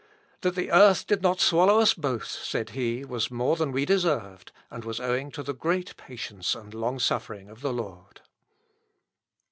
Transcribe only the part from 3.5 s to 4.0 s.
than we